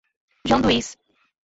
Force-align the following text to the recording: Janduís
Janduís 0.49 0.95